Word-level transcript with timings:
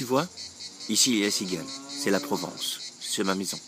Tu 0.00 0.06
vois, 0.06 0.26
ici 0.88 1.10
il 1.10 1.18
y 1.18 1.26
a 1.26 1.30
cigale, 1.30 1.66
c'est 1.90 2.08
la 2.08 2.20
Provence, 2.20 2.78
c'est 3.02 3.22
ma 3.22 3.34
maison. 3.34 3.60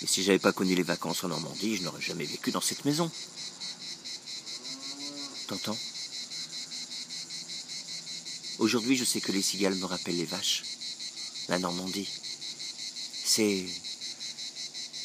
Et 0.00 0.06
si 0.06 0.22
j'avais 0.22 0.38
pas 0.38 0.52
connu 0.52 0.76
les 0.76 0.84
vacances 0.84 1.24
en 1.24 1.28
Normandie, 1.28 1.74
je 1.74 1.82
n'aurais 1.82 2.00
jamais 2.00 2.24
vécu 2.24 2.52
dans 2.52 2.60
cette 2.60 2.84
maison. 2.84 3.10
T'entends? 5.48 5.76
Aujourd'hui, 8.60 8.96
je 8.96 9.02
sais 9.02 9.20
que 9.20 9.32
les 9.32 9.42
cigales 9.42 9.74
me 9.74 9.86
rappellent 9.86 10.18
les 10.18 10.24
vaches, 10.24 10.62
la 11.48 11.58
Normandie. 11.58 12.08
C'est. 13.24 13.66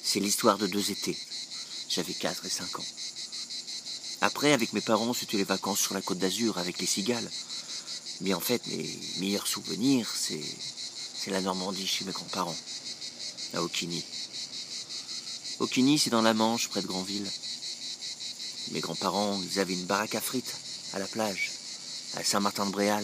C'est 0.04 0.20
l'histoire 0.20 0.60
de 0.60 0.68
deux 0.68 0.92
étés. 0.92 1.18
J'avais 1.90 2.14
4 2.14 2.46
et 2.46 2.50
5 2.52 2.78
ans. 2.78 2.86
Après, 4.22 4.54
avec 4.54 4.74
mes 4.74 4.82
parents, 4.82 5.16
c'était 5.16 5.38
les 5.38 5.44
vacances 5.44 5.80
sur 5.80 5.96
la 5.96 6.04
côte 6.04 6.20
d'Azur 6.20 6.60
avec 6.60 6.78
les 6.78 6.86
cigales. 6.86 7.32
Mais 8.22 8.34
en 8.34 8.40
fait, 8.40 8.66
mes 8.68 8.90
meilleurs 9.20 9.48
souvenirs, 9.48 10.12
c'est. 10.16 10.44
La 11.30 11.42
Normandie 11.42 11.86
chez 11.86 12.06
mes 12.06 12.14
grands-parents, 12.14 12.56
à 13.54 13.62
Okini. 13.62 14.02
Okini, 15.60 16.00
c'est 16.00 16.10
dans 16.10 16.22
la 16.22 16.34
Manche, 16.34 16.70
près 16.70 16.82
de 16.82 16.88
Granville. 16.88 17.30
Mes 18.72 18.80
grands-parents, 18.80 19.38
ils 19.44 19.60
avaient 19.60 19.74
une 19.74 19.88
baraque 19.88 20.16
à 20.16 20.22
frites, 20.22 20.56
à 20.94 21.00
la 21.00 21.06
plage, 21.06 21.52
à 22.16 22.24
Saint-Martin-de-Bréal. 22.24 23.04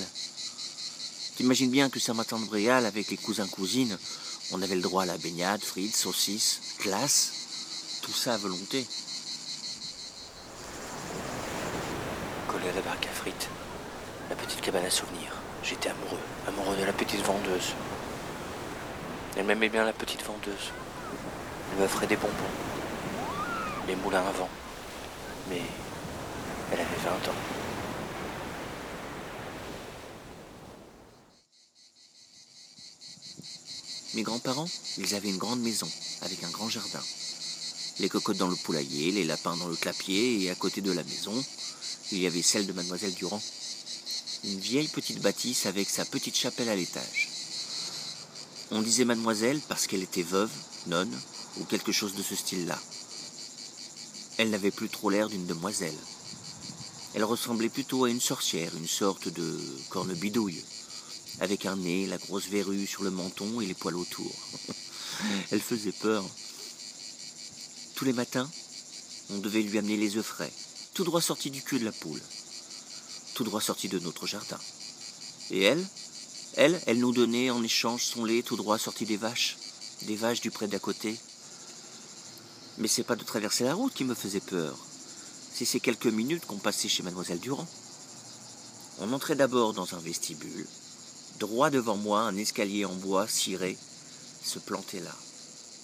T'imagines 1.35 1.69
bien 1.69 1.89
que 1.89 1.99
Saint-Martin-de-Bréal, 1.99 2.85
avec 2.85 3.11
les 3.11 3.17
cousins-cousines, 3.17 3.97
on 4.51 4.61
avait 4.61 4.75
le 4.75 4.81
droit 4.81 5.03
à 5.03 5.07
la 5.07 5.17
baignade, 5.17 5.61
frites, 5.61 5.97
saucisses, 5.97 6.61
glace, 6.79 7.31
tout 8.03 8.13
ça 8.13 8.35
à 8.35 8.37
volonté. 8.37 8.87
Collé 12.47 12.69
à 12.69 12.73
la 12.73 12.81
baraque 12.81 13.07
à 13.07 13.13
frites, 13.13 13.49
la 14.29 14.35
petite 14.35 14.61
cabane 14.61 14.85
à 14.85 14.89
souvenirs. 14.89 15.33
J'étais 15.63 15.89
amoureux, 15.89 16.19
amoureux 16.47 16.75
de 16.75 16.83
la 16.83 16.93
petite 16.93 17.21
vendeuse. 17.21 17.73
Elle 19.35 19.45
m'aimait 19.45 19.69
bien 19.69 19.85
la 19.85 19.93
petite 19.93 20.23
vendeuse. 20.23 20.71
Elle 21.71 21.81
m'offrait 21.81 22.07
des 22.07 22.15
bonbons, 22.15 22.33
les 23.87 23.95
moulins 23.95 24.25
à 24.25 24.31
vent. 24.31 24.49
Mais 25.49 25.61
elle 26.71 26.79
avait 26.79 26.95
20 27.03 27.11
ans. 27.31 27.35
Mes 34.13 34.21
grands-parents, 34.21 34.69
ils 34.99 35.15
avaient 35.15 35.29
une 35.29 35.37
grande 35.37 35.61
maison 35.61 35.89
avec 36.21 36.43
un 36.43 36.49
grand 36.51 36.69
jardin. 36.69 37.01
Les 37.99 38.09
cocottes 38.09 38.37
dans 38.37 38.47
le 38.47 38.55
poulailler, 38.55 39.11
les 39.11 39.23
lapins 39.23 39.57
dans 39.57 39.67
le 39.67 39.75
clapier, 39.75 40.43
et 40.43 40.51
à 40.51 40.55
côté 40.55 40.81
de 40.81 40.91
la 40.91 41.03
maison, 41.03 41.33
il 42.11 42.19
y 42.19 42.27
avait 42.27 42.43
celle 42.43 42.67
de 42.67 42.73
mademoiselle 42.73 43.13
Durand. 43.15 43.41
Une 44.45 44.59
vieille 44.59 44.89
petite 44.89 45.21
bâtisse 45.21 45.67
avec 45.67 45.89
sa 45.89 46.03
petite 46.03 46.35
chapelle 46.35 46.67
à 46.67 46.75
l'étage. 46.75 47.29
On 48.71 48.81
disait 48.81 49.05
mademoiselle 49.05 49.61
parce 49.69 49.87
qu'elle 49.87 50.03
était 50.03 50.21
veuve, 50.21 50.51
nonne, 50.87 51.17
ou 51.57 51.63
quelque 51.63 51.93
chose 51.93 52.13
de 52.15 52.23
ce 52.23 52.35
style-là. 52.35 52.77
Elle 54.37 54.49
n'avait 54.49 54.71
plus 54.71 54.89
trop 54.89 55.09
l'air 55.09 55.29
d'une 55.29 55.45
demoiselle. 55.45 55.95
Elle 57.13 57.23
ressemblait 57.23 57.69
plutôt 57.69 58.03
à 58.03 58.09
une 58.09 58.19
sorcière, 58.19 58.75
une 58.75 58.87
sorte 58.87 59.29
de 59.29 59.59
cornebidouille, 59.89 60.61
avec 61.39 61.65
un 61.65 61.77
nez, 61.77 62.05
la 62.05 62.17
grosse 62.17 62.47
verrue 62.47 62.85
sur 62.85 63.03
le 63.03 63.11
menton 63.11 63.61
et 63.61 63.65
les 63.65 63.73
poils 63.73 63.95
autour. 63.95 64.31
Elle 65.51 65.61
faisait 65.61 65.93
peur. 65.93 66.25
Tous 67.95 68.03
les 68.03 68.13
matins, 68.13 68.49
on 69.29 69.37
devait 69.37 69.61
lui 69.61 69.77
amener 69.77 69.95
les 69.95 70.17
œufs 70.17 70.25
frais, 70.25 70.51
tout 70.93 71.05
droit 71.05 71.21
sortis 71.21 71.51
du 71.51 71.61
cul 71.61 71.79
de 71.79 71.85
la 71.85 71.93
poule, 71.93 72.21
tout 73.33 73.43
droit 73.43 73.61
sortis 73.61 73.89
de 73.89 73.99
notre 73.99 74.27
jardin. 74.27 74.59
Et 75.51 75.63
elle, 75.63 75.85
elle, 76.55 76.79
elle 76.85 76.99
nous 76.99 77.11
donnait 77.11 77.49
en 77.49 77.63
échange 77.63 78.03
son 78.05 78.25
lait 78.25 78.43
tout 78.43 78.55
droit 78.55 78.77
sorti 78.77 79.05
des 79.05 79.17
vaches, 79.17 79.57
des 80.03 80.15
vaches 80.15 80.41
du 80.41 80.51
près 80.51 80.67
d'à 80.67 80.79
côté. 80.79 81.17
Mais 82.77 82.87
c'est 82.87 83.03
pas 83.03 83.15
de 83.15 83.23
traverser 83.23 83.63
la 83.63 83.73
route 83.73 83.93
qui 83.93 84.03
me 84.03 84.15
faisait 84.15 84.39
peur, 84.39 84.77
c'est 85.53 85.65
ces 85.65 85.79
quelques 85.79 86.07
minutes 86.07 86.45
qu'on 86.45 86.57
passait 86.57 86.89
chez 86.89 87.03
mademoiselle 87.03 87.39
Durand. 87.39 87.67
On 88.99 89.11
entrait 89.13 89.35
d'abord 89.35 89.73
dans 89.73 89.95
un 89.95 89.99
vestibule, 89.99 90.67
Droit 91.39 91.71
devant 91.71 91.97
moi, 91.97 92.21
un 92.21 92.37
escalier 92.37 92.85
en 92.85 92.93
bois 92.93 93.27
ciré 93.27 93.77
se 94.43 94.59
plantait 94.59 94.99
là. 94.99 95.13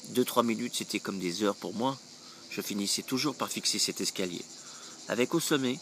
Deux, 0.09 0.23
trois 0.23 0.43
minutes, 0.43 0.75
c'était 0.75 0.99
comme 0.99 1.19
des 1.19 1.43
heures 1.43 1.55
pour 1.55 1.73
moi. 1.73 1.97
Je 2.49 2.61
finissais 2.61 3.01
toujours 3.01 3.35
par 3.35 3.49
fixer 3.49 3.79
cet 3.79 3.99
escalier. 3.99 4.43
Avec 5.07 5.33
au 5.33 5.39
sommet, 5.39 5.79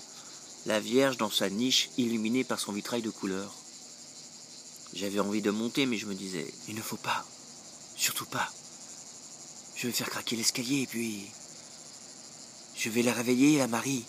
la 0.66 0.80
Vierge 0.80 1.18
dans 1.18 1.30
sa 1.30 1.50
niche 1.50 1.90
illuminée 1.98 2.44
par 2.44 2.60
son 2.60 2.74
vitrail 2.74 3.02
de 3.02 3.10
couleur. 3.10 3.54
J'avais 4.94 5.20
envie 5.20 5.42
de 5.42 5.52
monter, 5.52 5.86
mais 5.86 5.98
je 5.98 6.06
me 6.06 6.16
disais, 6.16 6.52
il 6.68 6.76
ne 6.76 6.82
faut 6.82 6.98
pas. 6.98 7.26
Surtout 7.96 8.26
pas. 8.26 8.52
Je 9.76 9.88
vais 9.88 9.94
faire 9.94 10.10
craquer 10.10 10.36
l'escalier 10.36 10.82
et 10.82 10.88
puis. 10.88 11.26
Je 12.76 12.90
vais 12.90 13.04
la 13.04 13.14
réveiller, 13.14 13.58
la 13.58 13.68
Marie. 13.68 14.06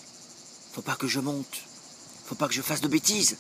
Faut 0.72 0.82
pas 0.82 0.96
que 0.96 1.06
je 1.06 1.20
monte. 1.20 1.62
Faut 2.26 2.34
pas 2.34 2.48
que 2.48 2.54
je 2.54 2.62
fasse 2.62 2.80
de 2.80 2.88
bêtises. 2.88 3.36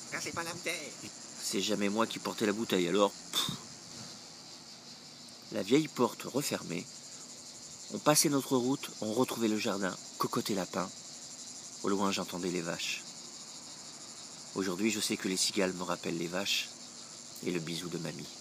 C'est 1.42 1.60
jamais 1.60 1.88
moi 1.88 2.06
qui 2.06 2.18
portais 2.18 2.46
la 2.46 2.52
bouteille, 2.52 2.88
alors. 2.88 3.12
La 5.52 5.62
vieille 5.62 5.88
porte 5.88 6.22
refermée. 6.24 6.86
On 7.94 7.98
passait 7.98 8.28
notre 8.28 8.56
route, 8.56 8.90
on 9.00 9.12
retrouvait 9.12 9.48
le 9.48 9.58
jardin, 9.58 9.96
cocotte 10.18 10.50
et 10.50 10.54
lapin. 10.54 10.88
Au 11.84 11.88
loin, 11.88 12.10
j'entendais 12.10 12.50
les 12.50 12.60
vaches. 12.60 13.02
Aujourd'hui, 14.56 14.90
je 14.90 14.98
sais 14.98 15.16
que 15.16 15.28
les 15.28 15.36
cigales 15.36 15.72
me 15.74 15.84
rappellent 15.84 16.18
les 16.18 16.26
vaches 16.26 16.68
et 17.46 17.52
le 17.52 17.60
bisou 17.60 17.88
de 17.88 17.98
mamie. 17.98 18.37